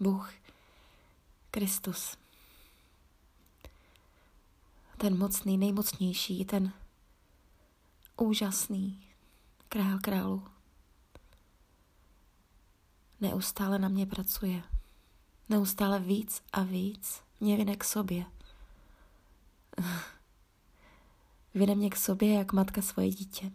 [0.00, 0.32] Bůh,
[1.50, 2.16] Kristus.
[4.96, 6.72] Ten mocný, nejmocnější, ten
[8.16, 9.06] úžasný
[9.68, 10.48] král králu.
[13.20, 14.62] Neustále na mě pracuje.
[15.48, 18.24] Neustále víc a víc mě vyne k sobě.
[21.54, 23.52] Vyne mě k sobě jak matka svoje dítě.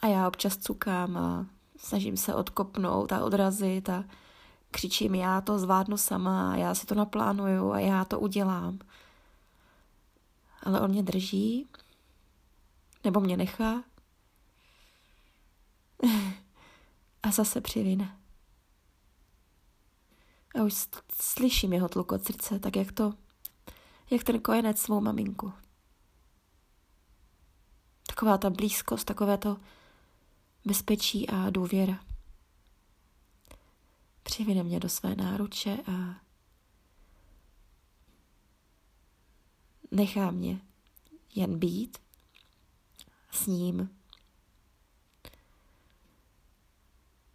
[0.00, 1.46] A já občas cukám a
[1.84, 4.04] snažím se odkopnout a odrazit a
[4.70, 8.78] křičím, já to zvládnu sama, já si to naplánuju a já to udělám.
[10.62, 11.68] Ale on mě drží,
[13.04, 13.82] nebo mě nechá
[17.22, 18.18] a zase přivine.
[20.60, 23.12] A už slyším jeho tlukot srdce, tak jak to,
[24.10, 25.52] jak ten kojenec svou maminku.
[28.06, 29.56] Taková ta blízkost, takové to
[30.64, 32.04] bezpečí a důvěra.
[34.22, 36.20] Přivine mě do své náruče a
[39.90, 40.60] nechá mě
[41.34, 41.98] jen být
[43.30, 43.96] s ním.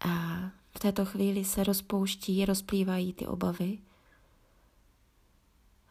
[0.00, 0.38] A
[0.70, 3.78] v této chvíli se rozpouští, rozplývají ty obavy,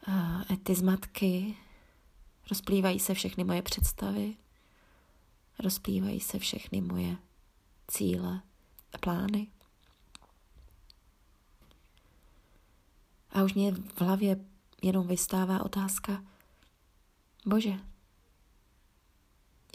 [0.07, 1.55] a ty zmatky,
[2.49, 4.35] rozplývají se všechny moje představy,
[5.59, 7.17] rozplývají se všechny moje
[7.87, 8.41] cíle
[8.93, 9.47] a plány.
[13.29, 14.45] A už mě v hlavě
[14.81, 16.23] jenom vystává otázka,
[17.45, 17.79] Bože,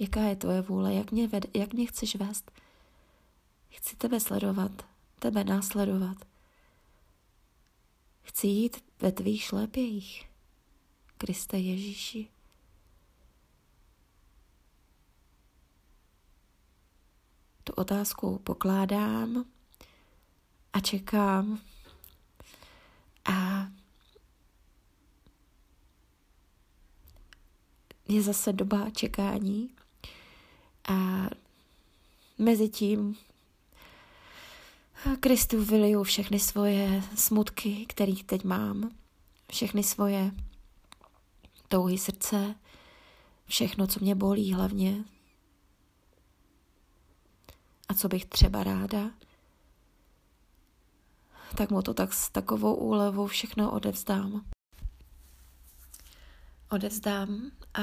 [0.01, 2.51] jaká je tvoje vůle, jak mě, ved, jak mě chceš vést?
[3.71, 4.87] Chci tebe sledovat,
[5.19, 6.17] tebe následovat.
[8.23, 10.29] Chci jít ve tvých šlépějích,
[11.19, 12.29] Kriste Ježíši.
[17.73, 19.45] Tu otázku pokládám
[20.73, 21.59] a čekám.
[23.25, 23.67] A
[28.09, 29.71] je zase doba čekání.
[30.89, 31.29] A
[32.39, 33.17] mezi tím
[35.21, 38.91] Kristu vyliju všechny svoje smutky, kterých teď mám,
[39.51, 40.31] všechny svoje
[41.69, 42.55] touhy srdce,
[43.47, 45.05] všechno, co mě bolí hlavně
[47.93, 49.11] a co bych třeba ráda,
[51.57, 54.45] tak mu to tak s takovou úlevou všechno odevzdám.
[56.71, 57.83] Odevzdám a,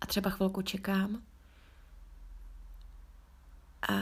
[0.00, 1.22] a třeba chvilku čekám.
[3.88, 3.94] A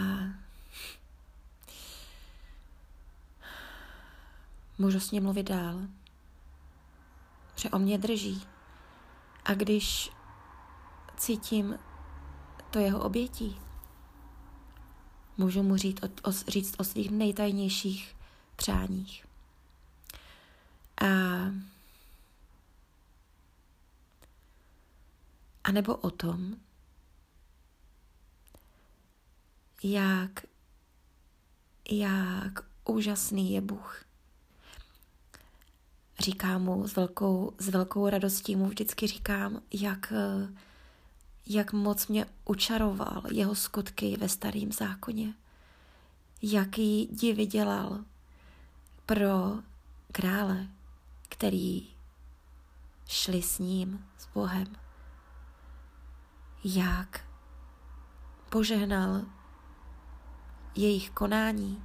[4.78, 5.80] můžu s ním mluvit dál.
[7.56, 8.46] Že o mě drží.
[9.44, 10.10] A když
[11.16, 11.78] cítím
[12.70, 13.65] to jeho obětí,
[15.36, 18.16] můžu mu říct o, o, říct o svých nejtajnějších
[18.56, 19.26] přáních.
[21.00, 21.06] A,
[25.64, 26.56] a nebo o tom,
[29.82, 30.46] jak,
[31.90, 34.04] jak úžasný je Bůh.
[36.18, 40.12] Říkám mu s velkou, s velkou radostí, mu vždycky říkám, jak,
[41.46, 45.34] jak moc mě učaroval jeho skutky ve starém zákoně.
[46.42, 48.04] Jaký divy dělal
[49.06, 49.58] pro
[50.12, 50.66] krále,
[51.28, 51.86] který
[53.06, 54.66] šli s ním, s Bohem.
[56.64, 57.24] Jak
[58.50, 59.22] požehnal
[60.74, 61.84] jejich konání,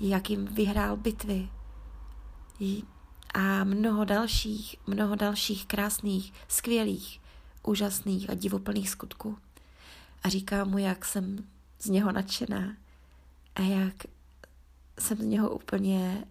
[0.00, 1.48] jak jim vyhrál bitvy
[3.34, 7.23] a mnoho dalších, mnoho dalších krásných, skvělých
[7.64, 9.38] úžasných a divoplných skutků.
[10.22, 11.48] A říká mu, jak jsem
[11.78, 12.76] z něho nadšená
[13.54, 13.94] a jak
[14.98, 16.24] jsem z něho úplně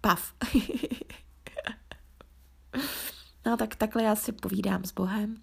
[0.00, 0.34] pav.
[3.46, 5.36] no tak takhle já si povídám s Bohem,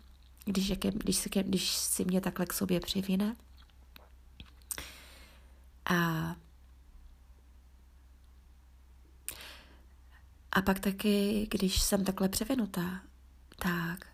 [0.45, 3.35] když, jak, když, si, když si mě takhle k sobě přivine.
[5.85, 6.35] A
[10.51, 13.01] a pak taky, když jsem takhle převinutá,
[13.55, 14.07] tak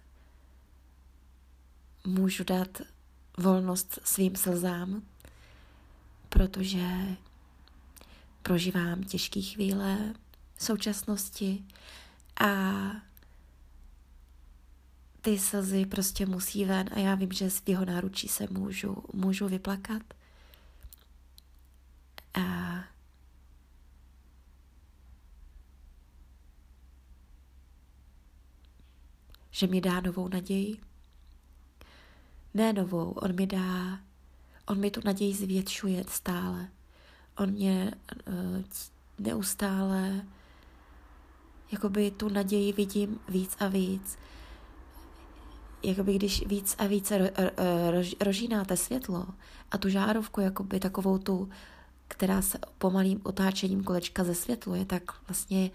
[2.07, 2.81] můžu dát
[3.38, 5.01] volnost svým slzám,
[6.29, 6.88] protože
[8.41, 10.13] prožívám těžké chvíle
[10.55, 11.63] v současnosti
[12.45, 12.71] a
[15.21, 19.47] ty slzy prostě musí ven a já vím, že z jeho náručí se můžu, můžu
[19.47, 20.01] vyplakat.
[22.33, 22.73] A
[29.51, 30.77] že mi dá novou naději
[32.53, 34.00] ne novou, on mi dá,
[34.67, 36.67] on mi tu naději zvětšuje stále.
[37.38, 37.91] on mě
[38.27, 38.63] uh,
[39.19, 40.25] neustále
[41.73, 44.17] jakoby tu naději vidím víc a víc.
[45.83, 47.25] Jakoby když víc a více ro,
[47.91, 49.27] ro, rožínáte světlo
[49.71, 51.49] a tu žárovku, jakoby takovou tu,
[52.07, 55.71] která se pomalým otáčením kolečka ze světlo je, tak vlastně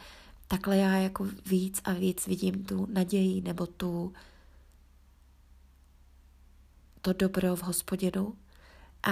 [0.49, 4.13] takhle já jako víc a víc vidím tu naději nebo tu
[7.03, 8.37] to dobro v hospodinu
[9.03, 9.11] a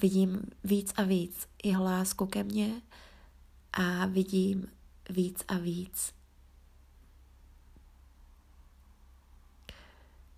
[0.00, 2.82] vidím víc a víc jeho lásku ke mně
[3.72, 4.66] a vidím
[5.10, 6.14] víc a víc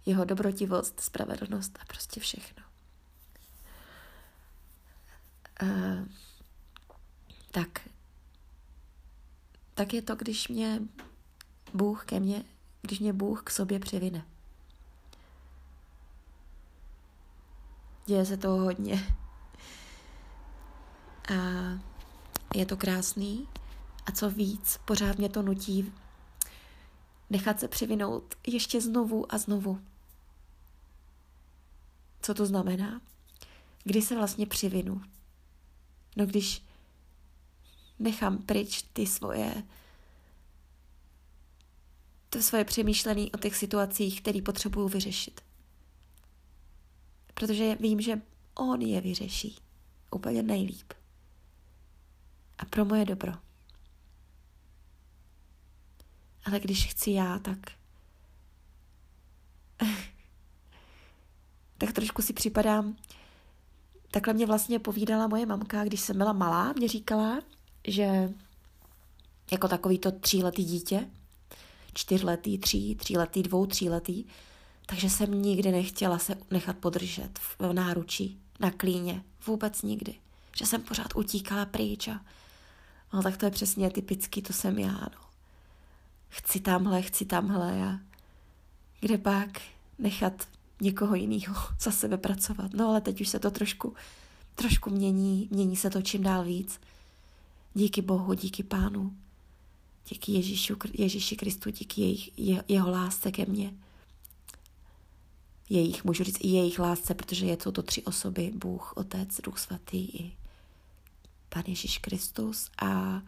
[0.07, 2.65] jeho dobrotivost, spravedlnost a prostě všechno.
[5.63, 6.09] Uh,
[7.51, 7.89] tak,
[9.75, 10.81] tak je to, když mě
[11.75, 12.45] Bůh ke mně,
[12.83, 14.27] když mě Bůh k sobě přivine.
[18.07, 19.17] Děje se toho hodně.
[21.29, 21.35] A
[22.55, 23.49] je to krásný.
[24.07, 25.93] A co víc, pořád mě to nutí
[27.31, 29.81] nechat se přivinout ještě znovu a znovu.
[32.23, 33.01] Co to znamená?
[33.85, 35.03] Kdy se vlastně přivinu?
[36.17, 36.63] No když
[37.99, 39.63] nechám pryč ty svoje
[42.31, 45.46] to svoje přemýšlení o těch situacích, které potřebuju vyřešit.
[47.41, 48.21] Protože vím, že
[48.55, 49.59] on je vyřeší
[50.11, 50.93] úplně nejlíp.
[52.59, 53.33] A pro moje dobro.
[56.45, 57.59] Ale když chci já, tak
[61.79, 62.97] tak trošku si připadám,
[64.11, 67.41] takhle mě vlastně povídala moje mamka, když jsem byla malá, mě říkala,
[67.89, 68.35] že
[69.53, 71.11] jako takový to tříletý dítě,
[71.95, 74.25] čtyřletý, tří, tříletý, dvou, tříletý,
[74.87, 80.15] takže jsem nikdy nechtěla se nechat podržet v náručí, na klíně, vůbec nikdy.
[80.57, 82.21] Že jsem pořád utíkala pryč a
[83.13, 85.27] no, tak to je přesně typický, to jsem já, no.
[86.29, 87.99] Chci tamhle, chci tamhle a
[89.01, 89.61] kde pak
[89.99, 90.49] nechat
[90.81, 92.71] někoho jiného za sebe pracovat.
[92.75, 93.95] No ale teď už se to trošku,
[94.55, 96.81] trošku mění, mění se to čím dál víc.
[97.75, 99.17] Díky Bohu, díky Pánu,
[100.09, 103.73] díky Ježíšu, Ježíši Kristu, díky jejich, je, jeho lásce ke mně.
[105.69, 109.99] Jejich, můžu říct i jejich lásce, protože je to tři osoby, Bůh, Otec, Duch Svatý
[109.99, 110.33] i
[111.49, 113.23] Pán Ježíš Kristus a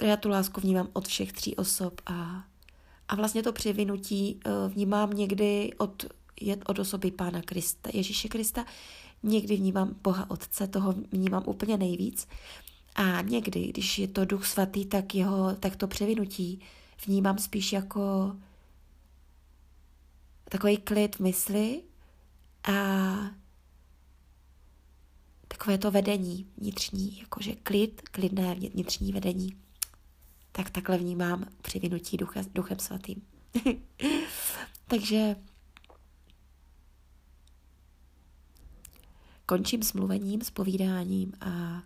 [0.00, 2.44] já tu lásku vnímám od všech tří osob a
[3.10, 6.04] a vlastně to přivinutí eh, vnímám někdy od,
[6.66, 8.64] od osoby Pána Krista, Ježíše Krista,
[9.22, 12.28] někdy vnímám Boha Otce, toho vnímám úplně nejvíc.
[12.94, 16.60] A někdy, když je to Duch Svatý, tak, jeho, tak to převinutí
[17.06, 18.36] vnímám spíš jako
[20.50, 21.82] takový klid v mysli
[22.72, 22.72] a
[25.48, 29.56] takové to vedení vnitřní, jakože klid, klidné vnitřní vedení
[30.52, 33.22] tak takhle vnímám přivinutí ducha, duchem svatým.
[34.86, 35.36] Takže
[39.46, 41.82] končím s mluvením, s povídáním a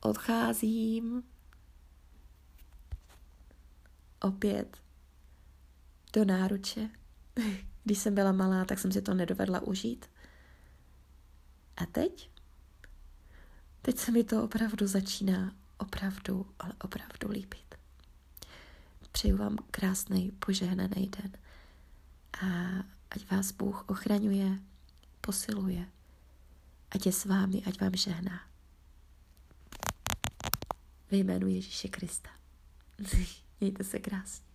[0.00, 1.22] odcházím
[4.20, 4.76] opět
[6.12, 6.88] do náruče.
[7.84, 10.10] Když jsem byla malá, tak jsem si to nedovedla užít.
[11.76, 12.30] A teď?
[13.82, 17.74] Teď se mi to opravdu začíná opravdu, ale opravdu líbit.
[19.12, 21.32] Přeju vám krásný, požehnaný den
[22.42, 22.46] a
[23.10, 24.58] ať vás Bůh ochraňuje,
[25.20, 25.86] posiluje,
[26.90, 28.40] ať je s vámi, ať vám žehná.
[31.10, 32.30] Ve jménu Ježíše Krista.
[33.60, 34.47] Mějte se krásně.